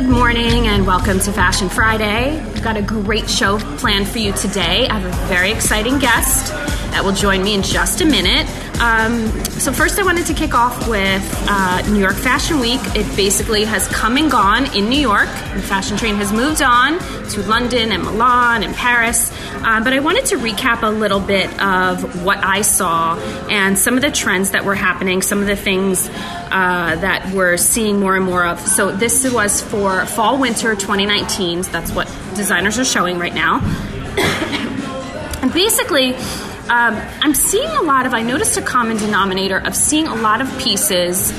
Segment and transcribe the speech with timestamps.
[0.00, 2.42] Good morning and welcome to Fashion Friday.
[2.42, 4.88] We've got a great show planned for you today.
[4.88, 6.54] I have a very exciting guest
[6.92, 8.48] that will join me in just a minute.
[8.80, 9.28] Um,
[9.60, 12.80] so, first, I wanted to kick off with uh, New York Fashion Week.
[12.96, 15.28] It basically has come and gone in New York.
[15.54, 16.98] The fashion train has moved on
[17.32, 19.30] to London and Milan and Paris.
[19.56, 23.18] Uh, but I wanted to recap a little bit of what I saw
[23.50, 26.08] and some of the trends that were happening, some of the things
[26.50, 28.60] uh, that we're seeing more and more of.
[28.60, 31.64] So, this was for fall winter 2019.
[31.64, 33.60] So that's what designers are showing right now.
[35.42, 36.14] and basically,
[36.70, 40.40] um, I'm seeing a lot of, I noticed a common denominator of seeing a lot
[40.40, 41.32] of pieces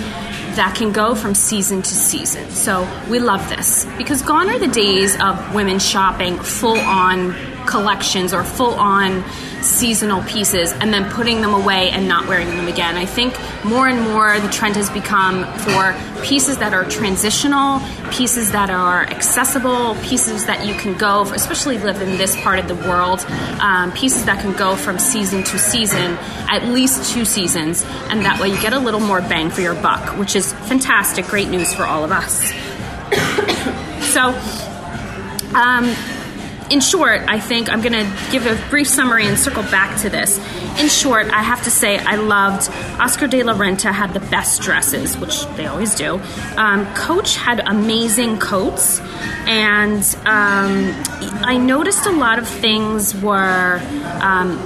[0.55, 2.49] that can go from season to season.
[2.51, 7.31] So we love this because gone are the days of women shopping full on
[7.71, 9.23] collections or full on
[9.61, 12.95] seasonal pieces and then putting them away and not wearing them again.
[12.97, 17.79] I think more and more the trend has become for pieces that are transitional,
[18.11, 22.59] pieces that are accessible, pieces that you can go, for, especially live in this part
[22.59, 23.25] of the world,
[23.61, 26.17] um, pieces that can go from season to season,
[26.49, 29.75] at least two seasons, and that way you get a little more bang for your
[29.75, 32.51] buck, which is fantastic, great news for all of us.
[34.13, 34.29] so,
[35.55, 35.93] um,
[36.71, 40.09] in short, I think I'm going to give a brief summary and circle back to
[40.09, 40.37] this.
[40.79, 44.61] In short, I have to say I loved Oscar de la Renta had the best
[44.61, 46.21] dresses, which they always do.
[46.55, 49.01] Um, Coach had amazing coats,
[49.47, 50.93] and um,
[51.43, 53.81] I noticed a lot of things were.
[54.21, 54.57] Um,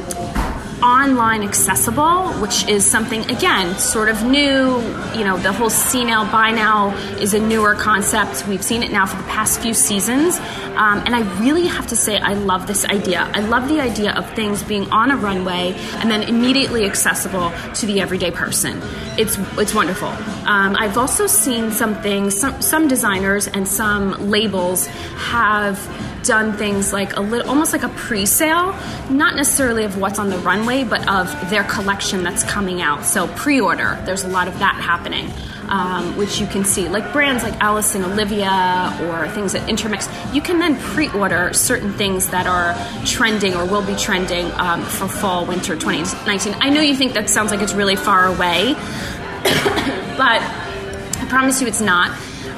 [0.81, 4.81] online accessible, which is something again sort of new.
[5.17, 8.47] You know, the whole see now buy now is a newer concept.
[8.47, 10.37] We've seen it now for the past few seasons,
[10.75, 13.29] um, and I really have to say I love this idea.
[13.33, 17.85] I love the idea of things being on a runway and then immediately accessible to
[17.85, 18.81] the everyday person.
[19.17, 20.09] It's it's wonderful.
[20.09, 22.37] Um, I've also seen some things.
[22.39, 25.79] Some some designers and some labels have
[26.25, 28.75] done things like a little, almost like a pre-sale,
[29.09, 33.05] not necessarily of what's on the runway, but of their collection that's coming out.
[33.05, 35.31] So pre-order, there's a lot of that happening,
[35.69, 40.09] um, which you can see, like brands like Alice and Olivia or things at Intermix.
[40.33, 42.75] You can then pre-order certain things that are
[43.05, 46.55] trending or will be trending um, for fall winter 2019.
[46.59, 48.73] I know you think that sounds like it's really far away,
[50.17, 52.11] but I promise you it's not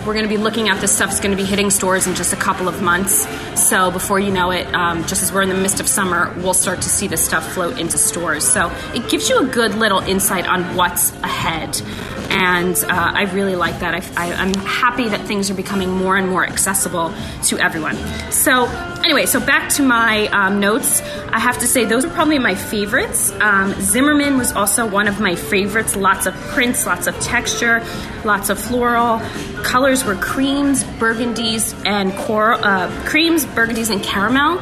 [0.07, 1.11] we're going to be looking at this stuff.
[1.11, 3.27] It's going to be hitting stores in just a couple of months.
[3.61, 6.53] So before you know it, um, just as we're in the midst of summer, we'll
[6.53, 8.47] start to see this stuff float into stores.
[8.47, 11.81] So it gives you a good little insight on what's ahead.
[12.29, 13.95] And uh, I really like that.
[14.17, 17.13] I, am happy that things are becoming more and more accessible
[17.43, 17.97] to everyone.
[18.31, 18.65] So,
[19.07, 21.01] anyway, so back to my um, notes.
[21.29, 23.31] I have to say, those are probably my favorites.
[23.39, 25.95] Um, Zimmermann was also one of my favorites.
[25.95, 27.81] Lots of prints, lots of texture,
[28.25, 29.21] lots of floral.
[29.63, 34.59] Colors were creams, burgundies, and coral, uh, creams, burgundies, and caramel.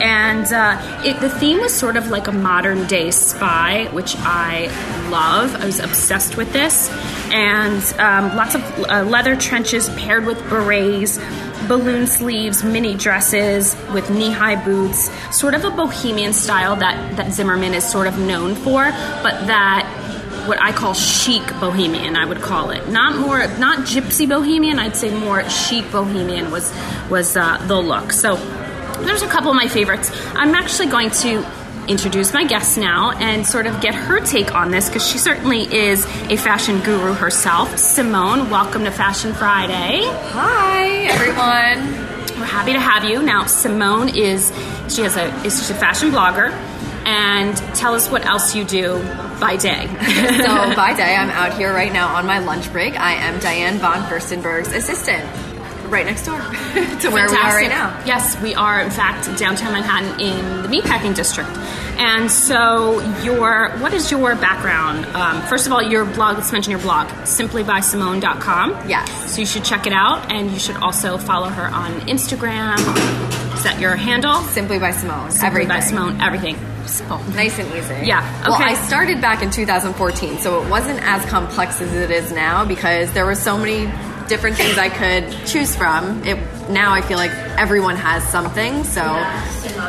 [0.00, 4.66] And uh, it, the theme was sort of like a modern day spy, which I
[5.10, 5.56] love.
[5.56, 6.88] I was obsessed with this.
[7.32, 11.18] And um, lots of uh, leather trenches paired with berets,
[11.68, 17.32] balloon sleeves, mini dresses with knee high boots, sort of a bohemian style that, that
[17.32, 18.84] Zimmermann is sort of known for,
[19.22, 19.86] but that
[20.48, 22.88] what I call chic bohemian, I would call it.
[22.88, 24.78] Not more, not gypsy bohemian.
[24.78, 26.72] I'd say more chic bohemian was
[27.10, 28.12] was uh, the look.
[28.12, 28.36] So
[29.04, 30.10] there's a couple of my favorites.
[30.34, 31.44] I'm actually going to
[31.88, 35.62] introduce my guest now and sort of get her take on this because she certainly
[35.62, 37.78] is a fashion guru herself.
[37.78, 40.02] Simone, welcome to Fashion Friday.
[40.04, 42.38] Hi, everyone.
[42.38, 43.22] We're happy to have you.
[43.22, 44.52] Now, Simone is
[44.88, 46.50] she has a is she's a fashion blogger,
[47.06, 48.98] and tell us what else you do
[49.40, 49.86] by day.
[49.86, 52.98] so by day, I'm out here right now on my lunch break.
[52.98, 55.47] I am Diane von Furstenberg's assistant
[55.88, 57.12] right next door to Fantastic.
[57.12, 58.02] where we are right now.
[58.04, 61.50] Yes, we are in fact downtown Manhattan in the meatpacking district.
[61.98, 65.04] And so, your what is your background?
[65.16, 66.36] Um, first of all, your blog.
[66.36, 68.88] Let's mention your blog, simplybysimone.com.
[68.88, 69.34] Yes.
[69.34, 72.76] So you should check it out, and you should also follow her on Instagram.
[73.54, 74.34] Is that your handle?
[74.42, 75.30] Simply by Simone.
[75.32, 75.68] Simply everything.
[75.68, 76.20] by Simone.
[76.20, 76.56] Everything.
[76.86, 77.18] Simple.
[77.34, 78.06] Nice and easy.
[78.06, 78.20] Yeah.
[78.42, 78.50] Okay.
[78.50, 82.64] Well, I started back in 2014, so it wasn't as complex as it is now
[82.64, 83.86] because there were so many
[84.28, 86.24] different things I could choose from.
[86.24, 86.38] It
[86.70, 89.02] now I feel like everyone has something, so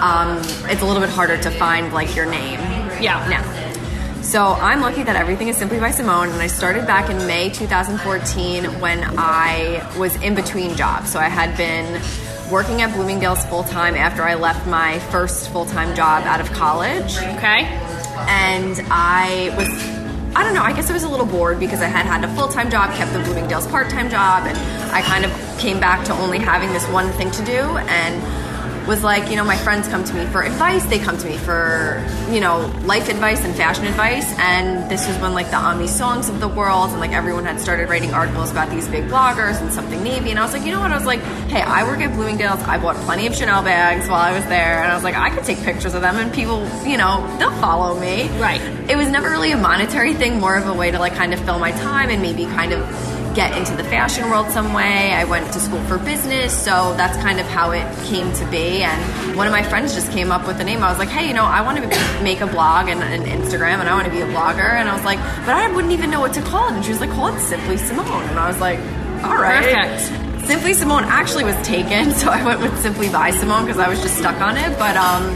[0.01, 0.37] um,
[0.69, 2.59] it's a little bit harder to find like your name.
[3.01, 3.27] Yeah.
[3.29, 4.21] Now.
[4.21, 7.49] So I'm lucky that everything is simply by Simone, and I started back in May
[7.49, 11.11] 2014 when I was in between jobs.
[11.11, 12.01] So I had been
[12.51, 16.51] working at Bloomingdale's full time after I left my first full time job out of
[16.51, 17.17] college.
[17.17, 17.65] Okay.
[18.27, 19.98] And I was
[20.39, 20.63] I don't know.
[20.63, 22.95] I guess I was a little bored because I had had a full time job,
[22.95, 24.57] kept the Bloomingdale's part time job, and
[24.89, 27.59] I kind of came back to only having this one thing to do.
[27.59, 28.23] And
[28.89, 30.83] was like, you know, my friends come to me for advice.
[30.85, 34.25] They come to me for, you know, life advice and fashion advice.
[34.39, 37.59] And this was when like the Aimee Songs of the world and like everyone had
[37.59, 40.31] started writing articles about these big bloggers and something navy.
[40.31, 40.91] And I was like, you know what?
[40.91, 42.61] I was like, hey, I work at Bloomingdale's.
[42.63, 44.81] I bought plenty of Chanel bags while I was there.
[44.81, 47.51] And I was like, I could take pictures of them and people, you know, they'll
[47.61, 48.27] follow me.
[48.39, 48.61] Right.
[48.89, 51.39] It was never really a monetary thing, more of a way to like kind of
[51.41, 52.81] fill my time and maybe kind of
[53.35, 55.13] get into the fashion world some way.
[55.13, 58.83] I went to school for business, so that's kind of how it came to be.
[58.83, 60.83] And one of my friends just came up with the name.
[60.83, 63.79] I was like, hey, you know, I want to make a blog and an Instagram,
[63.79, 64.71] and I want to be a blogger.
[64.73, 66.73] And I was like, but I wouldn't even know what to call it.
[66.73, 68.23] And she was like, call it Simply Simone.
[68.29, 68.79] And I was like,
[69.23, 69.63] all right.
[69.63, 70.47] Perfect.
[70.47, 74.01] Simply Simone actually was taken, so I went with Simply by Simone because I was
[74.01, 74.77] just stuck on it.
[74.79, 75.35] But um,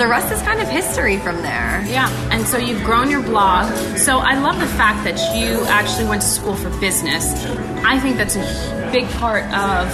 [0.00, 1.84] the rest is kind of history from there.
[1.86, 3.70] Yeah, and so you've grown your blog.
[3.98, 7.34] So I love the fact that you actually went to school for business.
[7.84, 9.86] I think that's a big part of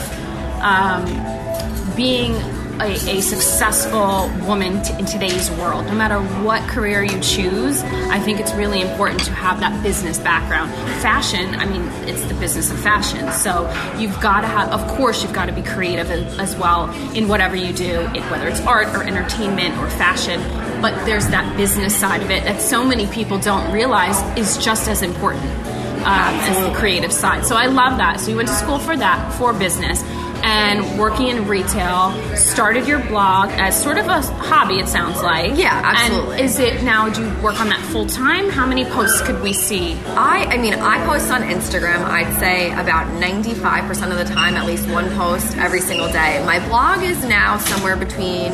[0.63, 2.35] um, being
[2.81, 5.87] a, a successful woman t- in today's world.
[5.87, 10.19] No matter what career you choose, I think it's really important to have that business
[10.19, 10.71] background.
[11.01, 13.33] Fashion, I mean, it's the business of fashion.
[13.33, 17.29] So you've got to have, of course, you've got to be creative as well in
[17.29, 20.41] whatever you do, whether it's art or entertainment or fashion.
[20.83, 24.89] But there's that business side of it that so many people don't realize is just
[24.89, 25.51] as important.
[25.97, 27.45] Um, as the creative side.
[27.45, 28.21] So I love that.
[28.21, 30.05] So you went to school for that, for business
[30.43, 35.57] and working in retail, started your blog as sort of a hobby, it sounds like.
[35.57, 36.37] Yeah, absolutely.
[36.37, 38.49] And is it now, do you work on that full time?
[38.49, 39.95] How many posts could we see?
[40.07, 44.67] I, I mean, I post on Instagram, I'd say about 95% of the time, at
[44.67, 46.43] least one post every single day.
[46.45, 48.53] My blog is now somewhere between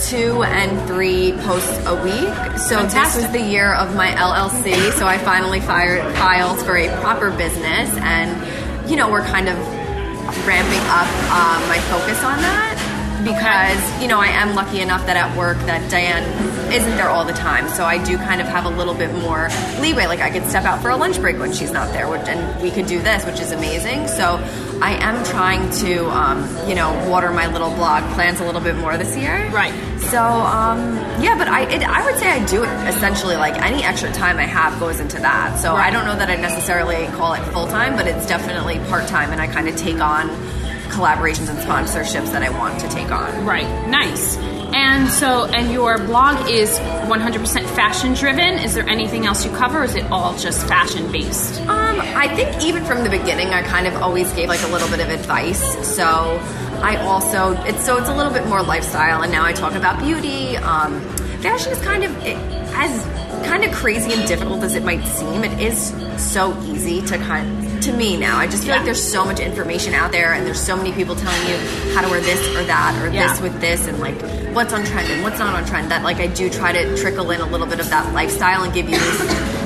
[0.00, 2.58] two and three posts a week.
[2.58, 2.92] So Fantastic.
[2.92, 4.92] this was the year of my LLC.
[4.92, 9.56] So I finally fired, filed for a proper business, and you know we're kind of
[10.46, 12.76] ramping up um, my focus on that
[13.26, 16.22] because you know I am lucky enough that at work that Diane
[16.72, 19.48] isn't there all the time, so I do kind of have a little bit more
[19.80, 20.06] leeway.
[20.06, 22.62] Like I could step out for a lunch break when she's not there, which, and
[22.62, 24.06] we could do this, which is amazing.
[24.08, 24.38] So
[24.82, 28.76] I am trying to um, you know water my little blog plans a little bit
[28.76, 29.48] more this year.
[29.50, 29.72] Right.
[30.10, 33.82] So um, yeah, but I it, I would say I do it essentially like any
[33.82, 35.58] extra time I have goes into that.
[35.58, 35.86] So Right.
[35.86, 39.30] I don't know that I necessarily call it full time, but it's definitely part time,
[39.30, 40.28] and I kind of take on
[40.90, 43.44] collaborations and sponsorships that I want to take on.
[43.44, 43.66] Right.
[43.88, 44.36] Nice.
[44.74, 48.58] And so, and your blog is 100% fashion driven.
[48.58, 51.60] Is there anything else you cover, is it all just fashion based?
[51.62, 54.88] Um, I think even from the beginning, I kind of always gave like a little
[54.88, 55.62] bit of advice.
[55.86, 56.40] So
[56.82, 59.98] I also it's so it's a little bit more lifestyle, and now I talk about
[60.00, 60.56] beauty.
[60.56, 61.00] Um,
[61.40, 62.36] fashion is kind of it,
[62.74, 63.02] as
[63.46, 65.44] kind of crazy and difficult as it might seem.
[65.44, 68.38] It is so easy to kind to me now.
[68.38, 68.76] I just feel Yeah.
[68.76, 71.56] like there's so much information out there, and there's so many people telling you
[71.94, 73.28] how to wear this or that or Yeah.
[73.28, 74.20] this with this, and like
[74.54, 75.90] what's on trend and what's not on trend.
[75.90, 78.72] That like I do try to trickle in a little bit of that lifestyle and
[78.72, 78.98] give you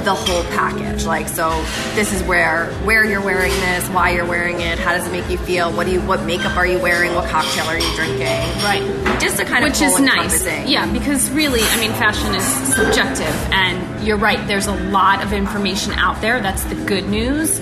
[0.04, 1.04] the whole package.
[1.04, 1.62] Like so,
[1.94, 5.28] this is where where you're wearing this, why you're wearing it, how does it make
[5.28, 8.20] you feel, what do you what makeup are you wearing, what cocktail are you drinking,
[8.64, 8.82] Right.
[9.20, 10.46] Just to kind of Which is nice.
[10.66, 14.44] Yeah, because really, I mean, fashion is subjective, and you're right.
[14.46, 16.40] There's a lot of information out there.
[16.40, 17.60] That's the good news.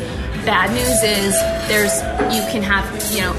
[0.49, 1.93] Bad news is there's
[2.35, 3.35] you can have you know.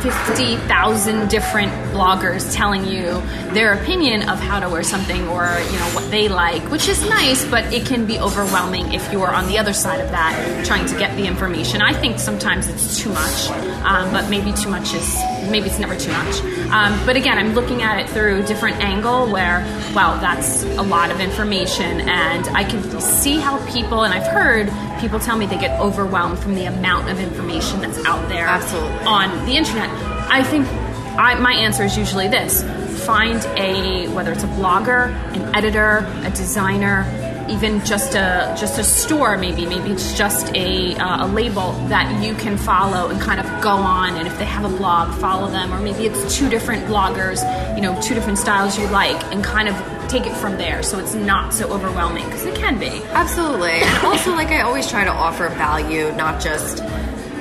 [0.00, 3.20] 50,000 different bloggers telling you
[3.52, 7.00] their opinion of how to wear something or you know what they like which is
[7.08, 10.86] nice but it can be overwhelming if you're on the other side of that trying
[10.86, 11.82] to get the information.
[11.82, 13.50] I think sometimes it's too much
[13.84, 15.14] um, but maybe too much is
[15.50, 16.40] maybe it's never too much.
[16.70, 19.60] Um, but again I'm looking at it through a different angle where
[19.94, 24.70] wow that's a lot of information and I can see how people and I've heard
[25.00, 29.06] people tell me they get overwhelmed from the amount of information that's out there Absolutely.
[29.06, 29.88] on the internet.
[30.30, 30.66] I think
[31.20, 32.62] I, my answer is usually this.
[33.04, 37.04] Find a whether it's a blogger an editor a designer
[37.50, 39.66] even just a just a store maybe.
[39.66, 43.70] Maybe it's just a, uh, a label that you can follow and kind of go
[43.70, 44.14] on.
[44.14, 45.74] And if they have a blog follow them.
[45.74, 47.40] Or maybe it's two different bloggers
[47.76, 49.76] you know two different styles you like and kind of
[50.08, 50.82] take it from there.
[50.82, 53.02] So it's not so overwhelming because it can be.
[53.12, 53.70] Absolutely.
[53.70, 56.82] And also, like, I always try to offer value, not just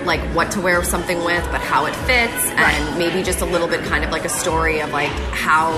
[0.10, 3.68] like what to wear something with, but how it fits, and maybe just a little
[3.68, 5.72] bit kind of like a story of like how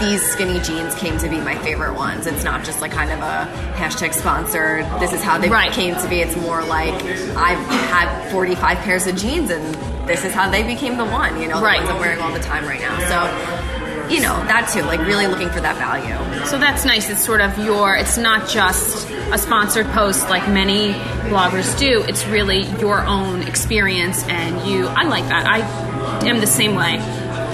[0.00, 2.26] these skinny jeans came to be my favorite ones.
[2.26, 3.46] It's not just like kind of a
[3.76, 5.70] hashtag sponsored, this is how they Right.
[5.72, 6.20] came to be.
[6.20, 6.92] It's more like
[7.36, 9.64] I've had 45 pairs of jeans and
[10.08, 11.78] this is how they became the one, you know, the Right.
[11.78, 12.98] ones I'm wearing all the time right now.
[13.08, 13.63] So
[14.10, 16.46] you know, that too, like really looking for that value.
[16.46, 17.08] So that's nice.
[17.08, 20.92] It's sort of your, it's not just a sponsored post like many
[21.28, 22.02] bloggers do.
[22.02, 25.46] It's really your own experience and you, I like that.
[25.46, 26.98] I am the same way.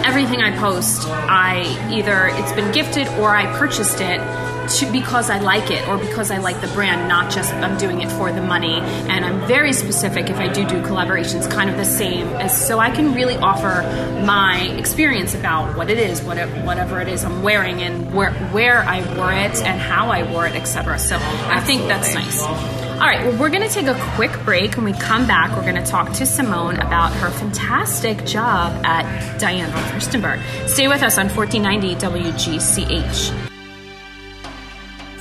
[0.04, 4.20] Everything I post, I either, it's been gifted or I purchased it
[4.68, 8.00] to, because I like it or because I like the brand, not just I'm doing
[8.00, 8.80] it for the money.
[8.80, 12.78] And I'm very specific if I do do collaborations, kind of the same as so
[12.78, 13.82] I can really offer
[14.24, 18.32] my experience about what it is, what it, whatever it is I'm wearing, and where
[18.52, 20.98] where I wore it and how I wore it, etc.
[20.98, 22.42] So I think that's nice.
[23.00, 24.76] All right, well, we're going to take a quick break.
[24.76, 29.38] When we come back, we're going to talk to Simone about her fantastic job at
[29.38, 30.68] Diane von Furstenberg.
[30.68, 33.49] Stay with us on 1490 WGCH.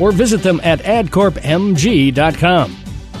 [0.00, 2.76] or visit them at adcorpmg.com.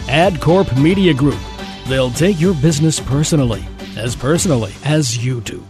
[0.06, 1.38] AdCorp Media Group.
[1.86, 3.64] They'll take your business personally,
[3.96, 5.64] as personally as you do.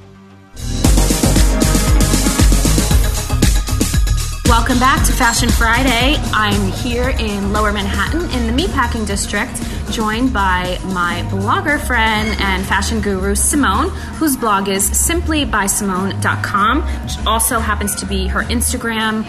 [4.47, 6.17] Welcome back to Fashion Friday.
[6.33, 9.53] I'm here in Lower Manhattan in the Meatpacking District,
[9.93, 17.59] joined by my blogger friend and fashion guru Simone, whose blog is simplybysimone.com, which also
[17.59, 19.25] happens to be her Instagram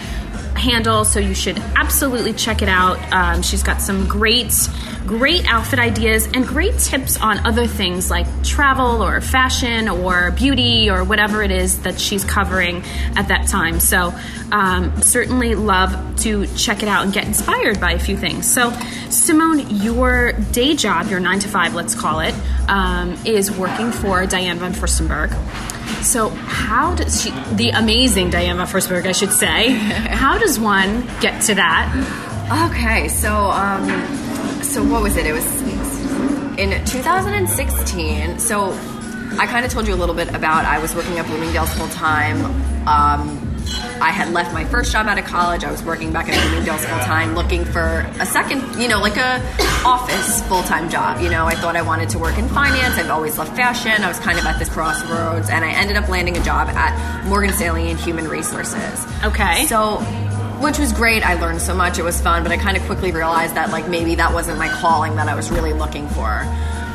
[0.54, 2.98] handle, so you should absolutely check it out.
[3.12, 4.52] Um, she's got some great,
[5.06, 10.90] great outfit ideas and great tips on other things like travel or fashion or beauty
[10.90, 12.82] or whatever it is that she's covering
[13.16, 13.80] at that time.
[13.80, 14.14] So,
[14.52, 18.50] um, certainly love to check it out and get inspired by a few things.
[18.50, 18.70] So,
[19.10, 22.34] Simone, your day job, your nine to five, let's call it,
[22.68, 25.32] um, is working for Diane von Furstenberg.
[26.02, 31.06] So, how does she, the amazing Diane von Furstenberg, I should say, how does one
[31.20, 32.68] get to that?
[32.70, 33.88] Okay, so um,
[34.62, 35.26] so what was it?
[35.26, 35.62] It was
[36.58, 38.38] in 2016.
[38.38, 38.72] So
[39.38, 41.88] I kind of told you a little bit about I was working at Bloomingdale's full
[41.88, 42.44] time.
[42.86, 43.41] Um,
[44.00, 45.64] I had left my first job out of college.
[45.64, 49.16] I was working back at Bloomingdale's full time, looking for a second, you know, like
[49.16, 49.40] a
[49.84, 51.20] office full time job.
[51.20, 52.98] You know, I thought I wanted to work in finance.
[52.98, 54.02] I've always loved fashion.
[54.02, 57.24] I was kind of at this crossroads, and I ended up landing a job at
[57.26, 59.06] Morgan Stanley in human resources.
[59.24, 59.66] Okay.
[59.66, 59.98] So
[60.62, 61.26] which was great.
[61.26, 61.98] I learned so much.
[61.98, 64.68] It was fun, but I kind of quickly realized that like maybe that wasn't my
[64.68, 66.46] calling that I was really looking for.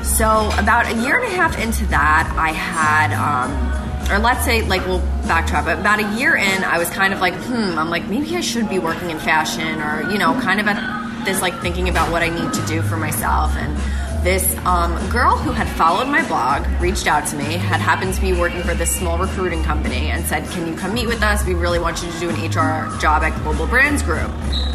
[0.04, 4.62] So about a year and a half into that, I had um, or let's say
[4.64, 7.90] like we'll backtrack but about a year in i was kind of like hmm i'm
[7.90, 10.78] like maybe i should be working in fashion or you know kind of at
[11.26, 13.56] this like thinking about what i need to do for myself.
[13.58, 13.78] And
[14.24, 18.22] this um, girl who had followed my blog reached out to me had happened to
[18.22, 21.46] be working for this small recruiting company and said can you come meet with us?
[21.46, 24.32] We really want you to do an hr job at global brands group.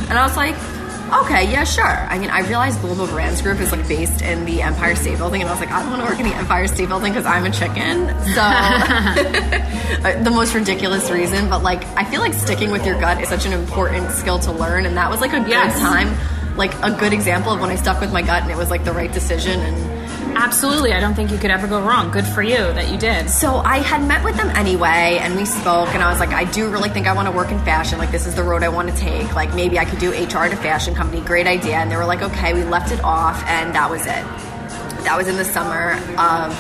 [0.09, 0.55] And i was like
[1.21, 1.85] okay, yeah, sure.
[1.85, 5.41] I mean, I realized Global Brands Group is like based in the Empire State Building,
[5.43, 7.27] and I was like, I don't want to work in the Empire State Building because
[7.27, 8.09] I'm a chicken.
[8.35, 8.41] So,
[10.09, 13.29] uh, the most ridiculous reason, but like, I feel like sticking with your gut is
[13.29, 15.79] such an important skill to learn, and that was like a good Yes.
[15.79, 16.09] time,
[16.57, 18.85] like a good example of when I stuck with my gut and it was like
[18.85, 19.92] the right decision and.
[20.35, 20.93] Absolutely.
[20.93, 22.11] I don't think you could ever go wrong.
[22.11, 23.31] Good for you that you did.
[23.31, 26.45] So I had met with them anyway, and we spoke, and I was like, I
[26.45, 27.99] do really think I want to work in fashion.
[27.99, 29.35] Like, this is the road I want to take.
[29.35, 31.21] Like, maybe I could do HR at a fashion company.
[31.23, 31.77] Great idea.
[31.77, 34.25] And they were like, okay, we left it off, and that was it.
[35.05, 36.53] That was in the summer of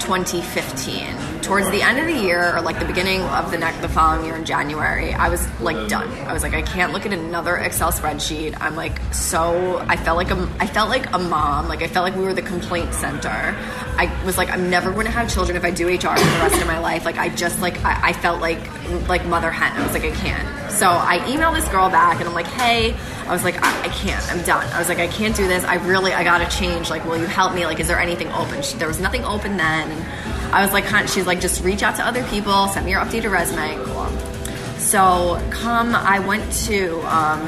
[0.00, 1.27] 2015.
[1.48, 4.26] Towards the end of the year, or like the beginning of the next, the following
[4.26, 6.06] year in January, I was like done.
[6.26, 8.54] I was like, I can't look at another Excel spreadsheet.
[8.60, 9.78] I'm like so.
[9.88, 11.66] I felt like a, I felt like a mom.
[11.66, 13.56] Like I felt like we were the complaint center.
[13.96, 16.60] I was like, I'm never to have children if I do HR for the rest
[16.60, 17.06] of my life.
[17.06, 18.60] Like I just like I, I felt like
[19.08, 19.72] like mother hen.
[19.72, 20.70] I was like, I can't.
[20.70, 22.94] So I emailed this girl back and I'm like, hey,
[23.26, 24.24] I was like, I, I can't.
[24.30, 24.66] I'm done.
[24.72, 25.64] I was like, I can't do this.
[25.64, 26.90] I really, I gotta change.
[26.90, 27.66] Like, will you help me?
[27.66, 28.62] Like, is there anything open?
[28.62, 29.88] She, there was nothing open then.
[30.52, 32.68] I was like, kind she's like, just reach out to other people.
[32.68, 33.76] Send me your updated resume.
[33.84, 34.08] Cool.
[34.78, 37.00] So come, I went to.
[37.14, 37.46] Um,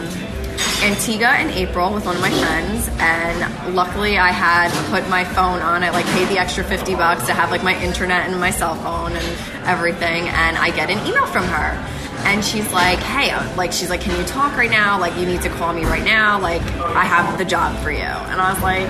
[0.83, 5.61] Antigua in April with one of my friends, and luckily I had put my phone
[5.61, 5.83] on.
[5.83, 8.75] I like paid the extra fifty bucks to have like my internet and my cell
[8.77, 11.77] phone and everything, and I get an email from her.
[12.25, 14.99] And she's like, hey, like, she's like, can you talk right now?
[14.99, 16.39] Like, you need to call me right now.
[16.41, 17.99] Like, I have the job for you.
[17.99, 18.89] And I was like,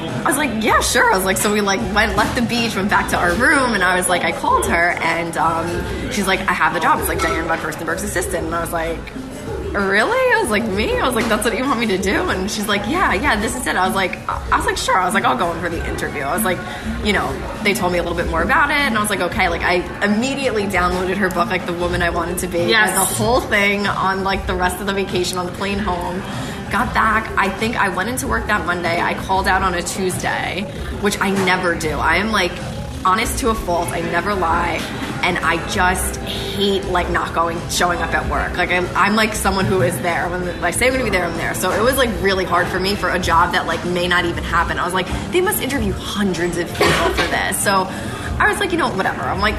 [0.00, 1.12] I was like, yeah, sure.
[1.12, 3.74] I was like, so we like went, left the beach, went back to our room,
[3.74, 6.98] and I was like, I called her, and um, she's like, I have the job.
[7.00, 8.98] It's like Diane von Furstenberg's assistant, and I was like,
[9.72, 10.10] really?
[10.34, 10.98] I was like, me?
[10.98, 12.28] I was like, that's what you want me to do?
[12.28, 13.76] And she's like, yeah, yeah, this is it.
[13.76, 14.98] I was like, I was like, sure.
[14.98, 16.22] I was like, I'll go in for the interview.
[16.22, 16.58] I was like,
[17.06, 19.20] you know, they told me a little bit more about it, and I was like,
[19.20, 19.48] okay.
[19.48, 22.88] Like, I immediately downloaded her book, like the woman I wanted to be, Yes.
[22.90, 26.20] and the whole thing on like the rest of the vacation on the plane home.
[26.70, 27.28] Got back.
[27.36, 29.00] I think I went into work that Monday.
[29.00, 30.62] I called out on a Tuesday,
[31.00, 31.90] which I never do.
[31.90, 32.52] I am like
[33.04, 33.88] honest to a fault.
[33.88, 34.78] I never lie.
[35.24, 38.56] And I just hate like not going, showing up at work.
[38.56, 40.28] Like I'm, I'm like someone who is there.
[40.28, 41.54] When I say I'm to be there, I'm there.
[41.54, 44.24] So it was like really hard for me for a job that like may not
[44.24, 44.78] even happen.
[44.78, 47.62] I was like, they must interview hundreds of people for this.
[47.62, 47.88] So
[48.38, 49.22] I was like, you know, whatever.
[49.22, 49.56] I'm like,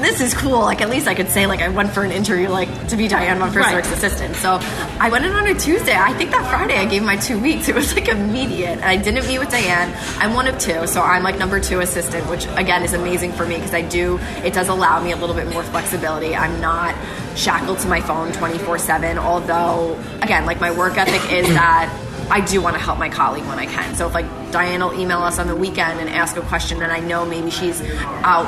[0.00, 0.60] this is cool.
[0.60, 3.08] Like at least I could say like I went for an interview like to be
[3.08, 3.92] Diane von Furstenberg's Right.
[3.96, 4.36] assistant.
[4.36, 4.58] So
[5.00, 5.96] I went in on a Tuesday.
[5.96, 7.68] I think that Friday I gave my two weeks.
[7.68, 8.78] It was like immediate.
[8.78, 9.92] And I didn't meet with Diane.
[10.18, 13.46] I'm one of two, so I'm like number two assistant, which again is amazing for
[13.46, 16.34] me because I do it does allow me a little bit more flexibility.
[16.36, 16.94] I'm not
[17.36, 19.18] shackled to my phone 24 7.
[19.18, 22.02] Although again, like my work ethic is that.
[22.28, 23.94] I do want to help my colleague when I can.
[23.94, 26.90] So if like Diane will email us on the weekend and ask a question, and
[26.90, 27.80] I know maybe she's
[28.24, 28.46] out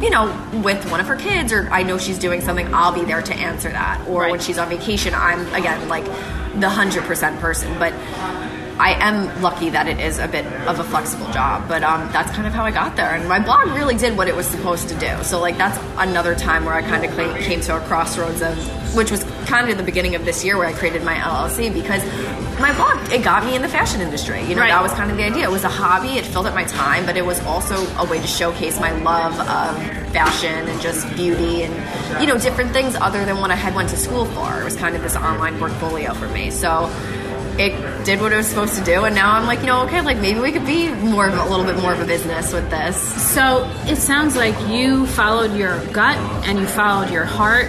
[0.00, 0.26] you know,
[0.62, 3.34] with one of her kids, or I know she's doing something, I'll be there to
[3.34, 4.00] answer that.
[4.08, 4.30] Or Right.
[4.30, 6.04] when she's on vacation, I'm again like
[6.60, 7.78] the hundred percent person.
[7.78, 7.92] But
[8.78, 11.68] I am lucky that it is a bit of a flexible job.
[11.68, 14.26] But um, that's kind of how I got there, and my blog really did what
[14.28, 15.22] it was supposed to do.
[15.22, 18.56] So like that's another time where I kind of came, to a crossroads of,
[18.96, 22.02] which was kind of the beginning of this year where I created my LLC because
[22.60, 24.42] my blog it got me in the fashion industry.
[24.42, 24.70] You know, Right.
[24.70, 25.44] that was kind of the idea.
[25.44, 26.18] It was a hobby.
[26.18, 29.38] It filled up my time, but it was also a way to showcase my love
[29.40, 33.74] of fashion and just beauty and you know different things other than what I had
[33.74, 34.60] went to school for.
[34.60, 36.50] It was kind of this online portfolio for me.
[36.50, 36.86] So
[37.58, 40.00] it did what it was supposed to do, and now I'm like, you know, okay,
[40.00, 42.68] like maybe we could be more of a, little bit more of a business with
[42.70, 42.96] this.
[43.32, 47.68] So it sounds like you followed your gut and you followed your heart,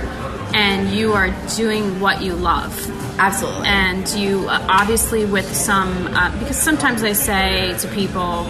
[0.54, 2.74] and you are doing what you love.
[3.17, 3.65] Absolutely.
[3.65, 8.45] and you uh, obviously with some uh, because sometimes I say to people,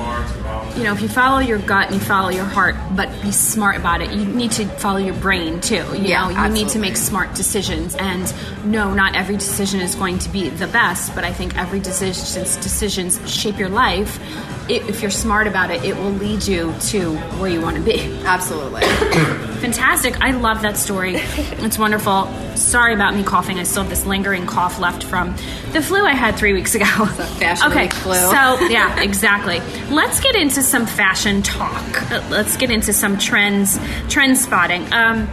[0.76, 3.78] you know, if you follow your gut and you follow your heart, but be smart
[3.78, 5.76] about it, you need to follow your brain too.
[5.76, 7.96] You Yeah, know, you need to make smart decisions.
[7.96, 8.34] And
[8.66, 12.34] no, not every decision is going to be the best, but I think every decisions
[12.58, 14.20] decisions shape your life.
[14.68, 17.84] I if you're smart about it, it will lead you to where you want to
[17.84, 18.00] be.
[18.26, 18.82] Absolutely.
[19.62, 20.20] Fantastic.
[20.22, 21.16] I love that story.
[21.16, 22.28] It's wonderful.
[22.56, 23.60] Sorry about me coughing.
[23.60, 25.36] I still have this lingering cough left from
[25.72, 26.86] the flu I had three weeks ago.
[26.86, 28.14] fashion okay, flu.
[28.14, 29.60] So, yeah, exactly.
[29.90, 32.12] Let's get into some fashion talk.
[32.30, 34.92] Let's get into some trends, trend spotting.
[34.94, 35.28] Um,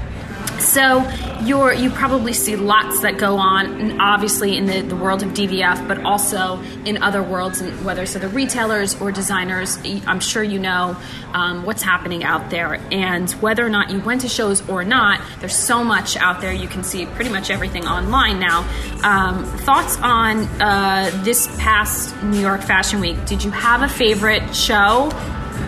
[0.63, 1.09] so
[1.45, 5.87] you're you probably see lots that go on, obviously in the, the world of DVF,
[5.89, 9.79] but also in other worlds, whether so the retailers or designers.
[10.07, 10.97] I'm sure you know
[11.33, 15.21] um, what's happening out there, and whether or not you went to shows or not,
[15.41, 16.53] there's so much out there.
[16.53, 18.61] You can see pretty much everything online now.
[19.03, 23.25] Um, thoughts on uh, this past New York Fashion Week?
[23.27, 25.11] Did you have a favorite show,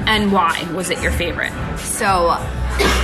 [0.07, 1.53] and why was it your favorite?
[1.79, 2.37] So,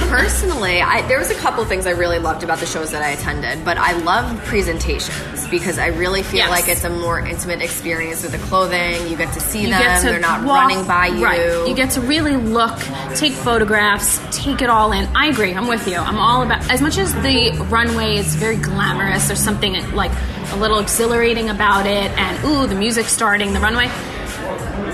[0.09, 3.11] personally, I, there was a couple things I really loved about the shows that I
[3.11, 6.51] attended, but I love presentations because I really feel Yes.
[6.51, 9.09] like it's a more intimate experience with the clothing.
[9.09, 11.25] You get to see You them; to they're not walk- running by you.
[11.25, 11.69] Right.
[11.69, 12.79] You get to really look,
[13.17, 15.07] take photographs, take it all in.
[15.15, 15.53] I agree.
[15.55, 15.97] I'm with you.
[15.97, 16.71] I'm all about.
[16.71, 20.13] As much as the runway is very glamorous, there's something like
[20.53, 23.89] a little exhilarating about it, and ooh, the music's starting, the runway.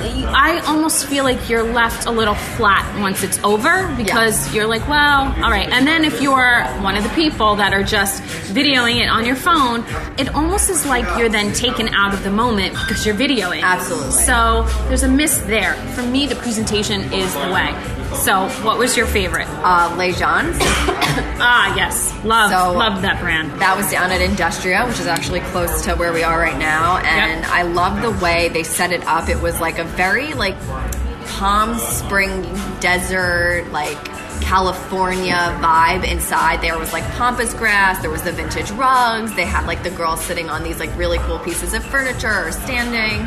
[0.09, 4.87] I almost feel like you're left a little flat once it's over because you're like,
[4.89, 5.69] well, all right.
[5.69, 9.37] And then if you're one of the people that are just videoing it on your
[9.37, 9.85] phone,
[10.19, 13.63] it almost is like you're then taken out of the moment because you're videoing.
[13.63, 14.11] Absolutely.
[14.11, 15.75] So there's a miss there.
[15.95, 17.96] For me, the presentation is the way.
[18.25, 19.47] So, what was your favorite?
[19.49, 20.57] Uh, Les Jeans.
[21.39, 23.53] Ah, yes, love, So- love that brand.
[23.61, 26.97] That was down at Industria, which is actually close to where we are right now.
[26.99, 27.51] And Yep.
[27.53, 29.29] I love the way they set it up.
[29.29, 30.57] It was like a very like
[31.39, 32.43] Palm Spring
[32.81, 33.97] desert, like
[34.41, 36.63] California vibe inside.
[36.63, 40.21] There was like pampas grass, there was the vintage rugs, they had like the girls
[40.23, 43.27] sitting on these like really cool pieces of furniture or standing.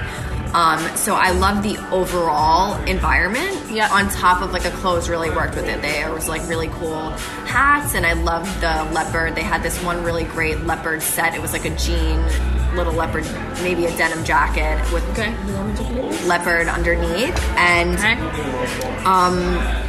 [0.54, 3.70] Um, so I love the overall environment.
[3.70, 3.90] Yeah.
[3.92, 5.82] On top of like the clothes really worked with it.
[5.82, 7.10] There was like really cool
[7.46, 9.36] hats, and I loved the leopard.
[9.36, 11.36] They had this one really great leopard set.
[11.36, 12.20] It was like a jean
[12.76, 13.26] little leopard,
[13.64, 15.34] maybe a denim jacket with Okay.
[16.28, 18.14] leopard underneath, and Okay.
[19.06, 19.38] um,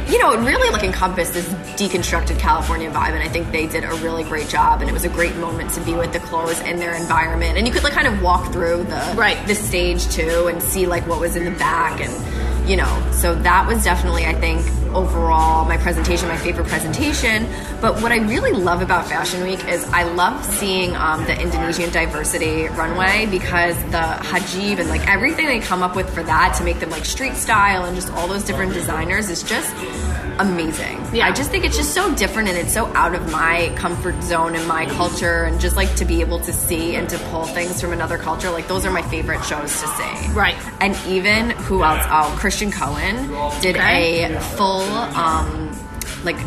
[0.07, 1.47] you know, it really like encompassed this
[1.79, 4.81] deconstructed California vibe, and I think they did a really great job.
[4.81, 7.65] And it was a great moment to be with the clothes in their environment, and
[7.67, 9.37] you could like kind of walk through the Right.
[9.47, 12.11] the stage too, and see like what was in the back, and
[12.67, 17.47] you know, so that was definitely I think overall my presentation, my favorite presentation.
[17.79, 21.89] But what I really love about Fashion Week is I love seeing um, the Indonesian
[21.91, 26.63] diversity runway because the hijab and like everything they come up with for that to
[26.63, 29.73] make them like street style and just all those different designers is just
[30.49, 30.99] amazing.
[31.13, 31.27] Yeah.
[31.27, 34.55] I just think it's just so different and it's so out of my comfort zone
[34.55, 37.79] and my culture and just like to be able to see and to pull things
[37.81, 40.27] from another culture like those are my favorite shows to see.
[40.33, 40.55] Right.
[40.79, 42.03] And even who else?
[42.09, 43.27] Oh, Christian Cohen
[43.61, 44.23] did Okay.
[44.33, 45.69] a full um
[46.23, 46.37] like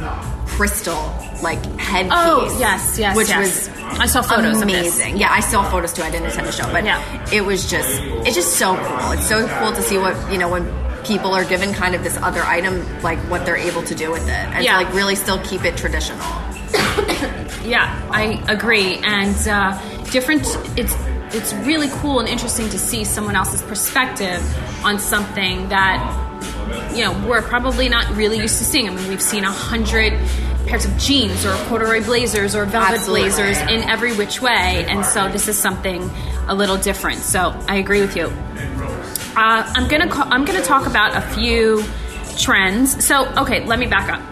[0.46, 2.12] crystal like headpiece.
[2.14, 3.68] Oh, yes, yes, which yes.
[3.68, 5.16] was I saw photos of amazing.
[5.18, 6.02] Yeah, I saw photos too.
[6.02, 7.02] I didn't attend the show, but Yeah.
[7.32, 7.90] it was just
[8.26, 9.10] it's just so cool.
[9.12, 10.64] It's so cool to see what you know when
[11.04, 14.24] people are given kind of this other item, like what they're able to do with
[14.24, 14.78] it, and Yeah.
[14.78, 16.24] to like really still keep it traditional.
[17.64, 18.96] Yeah, I agree.
[18.98, 19.78] And uh,
[20.10, 20.42] different.
[20.76, 20.94] It's
[21.34, 24.42] it's really cool and interesting to see someone else's perspective
[24.84, 25.98] on something that
[26.94, 28.86] you know we're probably not really used to seeing.
[28.86, 30.12] I mean, we've seen a hundred
[30.66, 33.30] pairs of jeans or corduroy blazers or velvet Absolutely.
[33.30, 36.10] blazers in every which way, and so this is something
[36.48, 37.20] a little different.
[37.20, 38.30] So I agree with you.
[39.36, 41.82] Uh, I'm gonna ca- I'm gonna talk about a few
[42.38, 43.04] trends.
[43.04, 44.22] So okay, let me back up.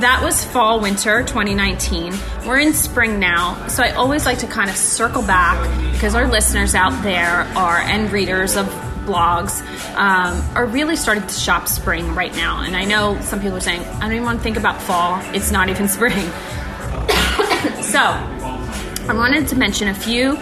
[0.00, 2.14] That was fall winter 2019.
[2.46, 5.58] We're in spring now, so I always like to kind of circle back
[5.92, 8.66] because our listeners out there are and readers of
[9.06, 9.62] blogs
[9.96, 12.62] um, are really starting to shop spring right now.
[12.62, 15.20] And I know some people are saying I don't even want to think about fall.
[15.34, 16.12] It's not even spring.
[17.82, 20.36] so I wanted to mention a few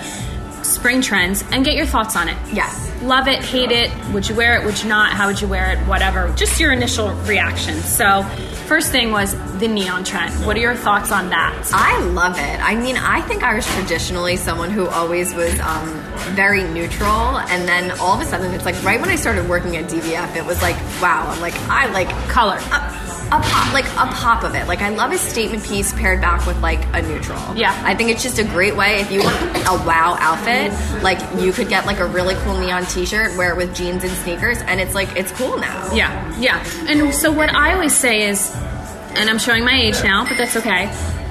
[0.66, 2.36] spring trends and get your thoughts on it.
[2.52, 2.82] Yes.
[3.02, 5.72] Love it, hate it, would you wear it, would you not, how would you wear
[5.72, 6.32] it, whatever.
[6.34, 7.74] Just your initial reaction.
[7.80, 8.22] So,
[8.66, 10.32] first thing was the neon trend.
[10.46, 11.70] What are your thoughts on that?
[11.72, 12.60] I love it.
[12.60, 15.88] I mean, I think I was traditionally someone who always was um,
[16.34, 19.76] very neutral, and then all of a sudden, it's like right when I started working
[19.76, 22.56] at DVF, it was like, wow, I'm like, I like Color.
[22.72, 24.68] a, a pop, like a pop of it.
[24.68, 27.56] Like I love a statement piece paired back with like a neutral.
[27.56, 27.78] Yeah.
[27.84, 29.36] I think it's just a great way if you want
[29.66, 30.72] a wow outfit.
[31.02, 34.12] Like you could get like a really cool neon T-shirt, wear it with jeans and
[34.18, 35.92] sneakers, and it's like it's cool now.
[35.92, 36.64] Yeah, yeah.
[36.88, 38.54] And so what I always say is,
[39.14, 40.86] and I'm showing my age now, but that's okay.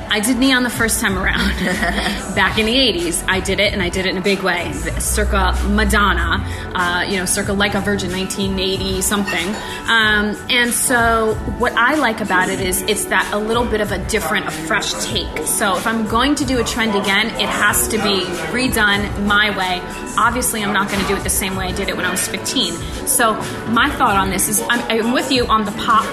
[0.10, 1.50] I did neon the first time around
[2.36, 3.24] back in the 80s.
[3.28, 7.18] I did it and I did it in a big way, circa Madonna, uh, you
[7.18, 9.48] know, circa like a virgin 1980 something.
[9.88, 13.92] Um, and so, what I like about it is it's that a little bit of
[13.92, 15.48] a different, a fresh take.
[15.48, 19.56] So, if I'm going to do a trend again, it has to be redone my
[19.58, 19.82] way.
[20.18, 22.12] Obviously, I'm not going to do it the same way I did it when I
[22.12, 22.74] was 15.
[23.08, 23.34] So,
[23.70, 26.06] my thought on this is I'm, I'm with you on the pop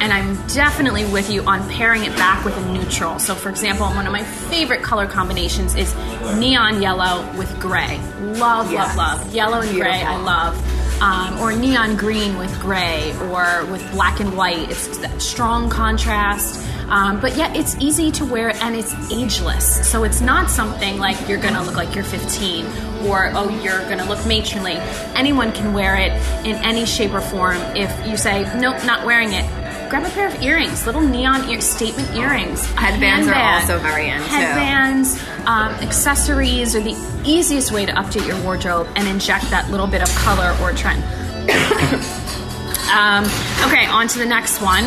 [0.00, 3.18] and I'm definitely with you on pairing it back with a neutral.
[3.18, 5.94] So, for example, one of my favorite color combinations is
[6.38, 8.00] neon yellow with gray.
[8.20, 8.96] Love, Yes.
[8.96, 9.34] love, love.
[9.34, 10.14] Yellow and gray, Beautiful.
[10.14, 11.02] I love.
[11.02, 14.70] Um, or neon green with gray, or with black and white.
[14.70, 16.62] It's that strong contrast.
[16.88, 19.86] Um, but yet it's easy to wear and it's ageless.
[19.90, 22.64] So it's not something like you're gonna look like you're 15
[23.08, 24.74] or oh you're gonna look matronly.
[25.16, 26.12] Anyone can wear it
[26.46, 27.56] in any shape or form.
[27.76, 29.44] If you say nope, not wearing it,
[29.88, 32.64] grab a pair of earrings, little neon ear- statement earrings.
[32.74, 34.24] Headbands are also very in, too.
[34.24, 39.86] Headbands, um, accessories are the easiest way to update your wardrobe and inject that little
[39.86, 41.02] bit of color or trend.
[42.92, 43.24] um,
[43.68, 44.84] okay, on to the next one.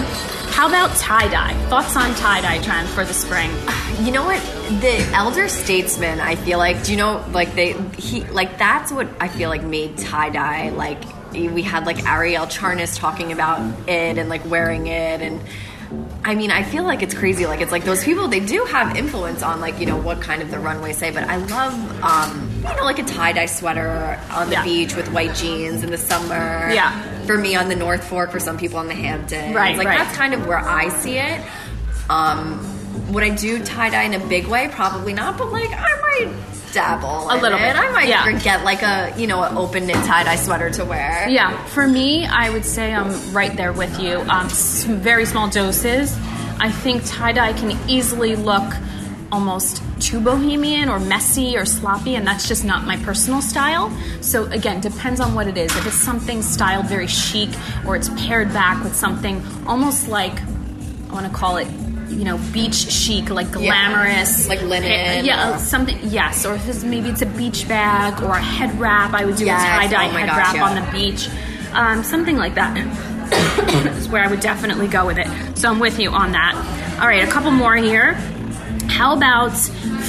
[0.52, 1.54] How about tie dye?
[1.70, 3.52] Thoughts on tie dye trend for the spring?
[4.00, 4.42] You know what?
[4.80, 9.10] The elder statesman, I feel like, do you know, like they, he, like that's what
[9.20, 10.70] I feel like made tie dye.
[10.70, 15.42] Like we had like Arielle Charnas talking about it and like wearing it, and
[16.24, 17.46] I mean, I feel like it's crazy.
[17.48, 20.42] Like it's like those people, they do have influence on like you know what kind
[20.42, 21.12] of the runway say.
[21.12, 24.63] But I love, um, you know, like a tie dye sweater on the Yeah.
[24.63, 26.70] beach with white jeans in the summer.
[26.72, 27.02] Yeah.
[27.26, 29.56] For me on the North Fork, for some people on the Hamptons.
[29.56, 29.98] Right, Like right.
[30.00, 31.42] that's kind of where I see it.
[32.10, 32.60] Um,
[33.12, 34.70] would I do tie dye in a big way?
[34.72, 36.34] Probably not, but like I might
[36.72, 37.62] dabble A little it.
[37.62, 38.40] bit, I might yeah.
[38.40, 41.28] get like a you know an open knit tie dye sweater to wear.
[41.30, 44.20] Yeah, for me, I would say I'm right there with you.
[44.22, 44.48] Um,
[45.02, 46.16] very small doses.
[46.60, 48.74] I think tie dye can easily look
[49.32, 53.92] almost too bohemian or messy or sloppy, and that's just not my personal style.
[54.22, 55.76] So, again, depends on what it is.
[55.78, 57.50] If it's something styled very chic
[57.86, 61.68] or it's paired back with something almost like, I want to call it
[62.10, 65.98] you know beach chic, like glamorous, Like linen Yeah, something.
[66.04, 69.13] Yes, or if it's, maybe it's a beach bag or a head wrap.
[69.13, 70.63] I would do Yes, a tie dye oh head gosh, wrap yeah.
[70.63, 71.30] on the beach,
[71.74, 72.76] um, something like that.
[73.98, 75.28] is where I would definitely go with it.
[75.58, 76.56] So I'm with you on that.
[77.00, 78.13] All right, a couple more here.
[78.88, 79.56] How about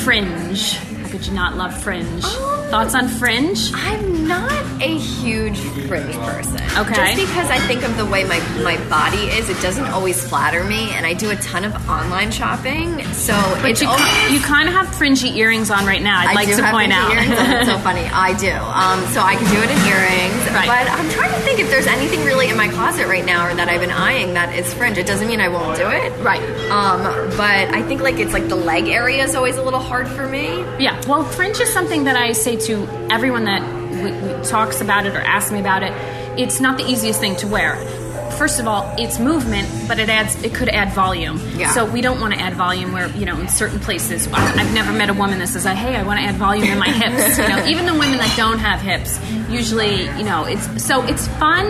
[0.05, 0.73] fringe?
[0.73, 2.25] How could you not love fringe?
[2.25, 3.73] Um, Thoughts on fringe?
[3.75, 6.55] I'm not a huge fringe person.
[6.79, 6.95] Okay.
[6.95, 10.63] Just because I think of the way my, my body is, it doesn't always flatter
[10.63, 14.39] me, and I do a ton of online shopping, so But it's you, always, you
[14.39, 16.21] kind of have fringy earrings on right now.
[16.21, 17.11] I'd I like to point out.
[17.13, 18.07] It's so funny.
[18.07, 18.53] I do.
[18.53, 20.55] Um, so I can do it in earrings.
[20.55, 20.69] Right.
[20.69, 23.55] But I'm trying to think if there's anything really in my closet right now or
[23.55, 24.97] that I've been eyeing that is fringe.
[24.97, 26.13] It doesn't mean I won't do it.
[26.23, 26.41] Right.
[26.71, 27.03] Um,
[27.37, 30.27] but I think like it's like the leg area is always a little hard for
[30.29, 30.61] me.
[30.79, 35.07] Yeah, well, fringe is something that I say to everyone that w- w- talks about
[35.07, 35.93] it or asks me about it.
[36.39, 37.77] It's not the easiest thing to wear.
[38.39, 41.39] First of all, it's movement, but it adds it could add volume.
[41.57, 41.71] Yeah.
[41.73, 44.29] So we don't want to add volume where you know in certain places.
[44.33, 46.89] I've never met a woman that says, "Hey, I want to add volume in my
[46.89, 49.21] hips." You know, even the women that don't have hips,
[49.51, 51.67] usually, you know, it's so it's fun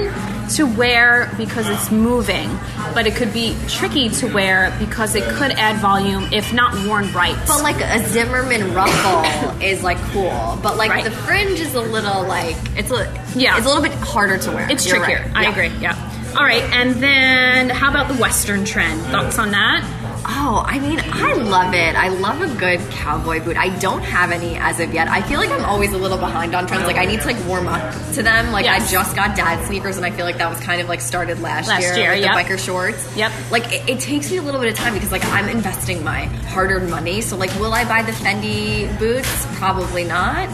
[0.56, 2.48] to wear because it's moving,
[2.94, 7.12] but it could be tricky to wear because it could add volume if not worn
[7.12, 7.36] right.
[7.46, 11.04] But like a Zimmermann ruffle is like cool, but like Right.
[11.04, 13.04] the fringe is a little like it's a
[13.36, 13.56] Yeah.
[13.56, 14.68] it's a little bit harder to wear.
[14.70, 15.22] It's You're trickier.
[15.26, 15.36] right.
[15.36, 15.50] I Yeah.
[15.52, 15.72] agree.
[15.80, 16.06] Yeah.
[16.36, 19.00] All right, and then how about the Western trend?
[19.00, 19.10] Mm.
[19.10, 19.84] Thoughts on that?
[20.26, 21.96] Oh, I mean, I love it.
[21.96, 23.56] I love a good cowboy boot.
[23.56, 25.08] I don't have any as of yet.
[25.08, 26.84] I feel like I'm always a little behind on trends.
[26.84, 28.52] Like I need to like warm up to them.
[28.52, 28.88] Like Yes.
[28.88, 31.40] I just got dad sneakers, and I feel like that was kind of like started
[31.40, 32.34] last, Last year, year, with yep.
[32.34, 33.16] the biker shorts.
[33.16, 33.32] Yep.
[33.50, 36.26] Like it, it takes me a little bit of time because like I'm investing my
[36.52, 37.20] hard-earned money.
[37.22, 39.46] So like, will I buy the Fendi boots?
[39.58, 40.48] Probably not.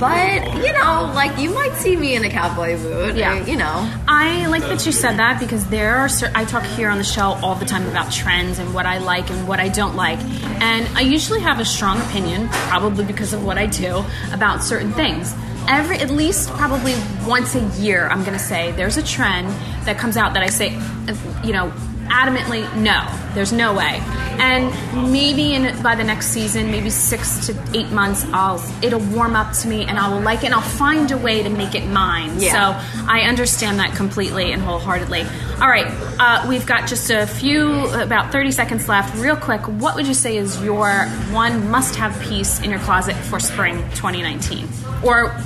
[0.00, 3.16] But you know, like you might see me in a cowboy boot.
[3.16, 3.44] Yeah.
[3.44, 3.86] you know.
[4.08, 7.04] I like that you said that because there are cer- I talk here on the
[7.04, 10.18] show all the time about trends and what I like and what I don't like.
[10.62, 14.92] And I usually have a strong opinion, probably because of what I do, about certain
[14.92, 15.34] things.
[15.68, 16.94] Every at least probably
[17.26, 19.48] once a year, I'm going to say there's a trend
[19.84, 20.72] that comes out that I say,
[21.44, 21.70] you know,
[22.10, 23.06] adamantly no.
[23.34, 24.02] There's no way.
[24.40, 24.72] And
[25.12, 29.52] maybe in by the next season, maybe six to eight months, I'll it'll warm up
[29.58, 31.86] to me and I will like it and I'll find a way to make it
[31.86, 32.40] mine.
[32.40, 32.52] Yeah.
[32.52, 35.22] So I understand that completely and wholeheartedly.
[35.60, 35.86] All right,
[36.18, 39.14] uh, we've got just a few, about 30 seconds left.
[39.16, 43.14] Real quick, what would you say is your one must have piece in your closet
[43.14, 44.66] for spring 2019?
[45.04, 45.36] Or,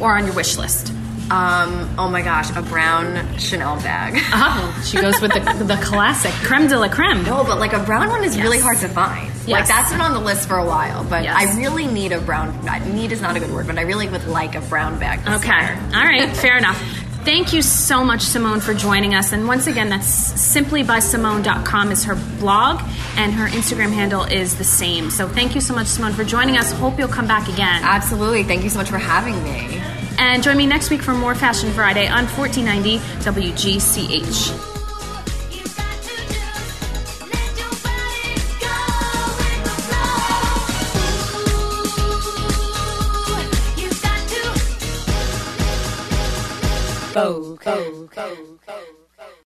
[0.00, 0.92] or on your wish list?
[1.30, 1.88] Um.
[1.98, 4.14] Oh my gosh, a brown Chanel bag.
[4.32, 7.22] Oh, she goes with the, the classic creme de la creme.
[7.24, 8.44] No, but like a brown one is Yes.
[8.44, 9.28] really hard to find.
[9.28, 9.48] Yes.
[9.48, 11.36] Like that's been on the list for a while, but Yes.
[11.36, 12.54] I really need a brown.
[12.94, 15.20] Need is not a good word, but I really would like a brown bag.
[15.26, 15.48] Okay.
[15.48, 15.78] year.
[15.94, 16.28] All right.
[16.36, 16.78] Fair enough.
[17.24, 19.32] Thank you so much, Simone, for joining us.
[19.32, 22.82] And once again, that's simplybysimone.com is her blog,
[23.16, 25.08] and her Instagram handle is the same.
[25.10, 26.70] So thank you so much, Simone, for joining us.
[26.72, 27.82] Hope you'll come back again.
[27.82, 28.42] Absolutely.
[28.42, 29.80] Thank you so much for having me.
[30.18, 34.73] And join me next week for more Fashion Friday on 1490 WGCH.